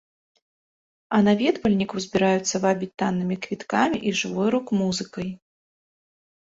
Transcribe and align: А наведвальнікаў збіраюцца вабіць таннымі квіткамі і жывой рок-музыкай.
А 1.17 1.19
наведвальнікаў 1.27 1.97
збіраюцца 2.05 2.55
вабіць 2.65 2.91
таннымі 3.03 3.35
квіткамі 3.45 3.97
і 4.09 4.19
жывой 4.25 4.47
рок-музыкай. 4.59 5.29